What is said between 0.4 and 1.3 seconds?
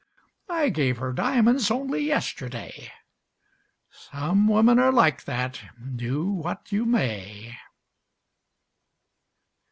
I gave her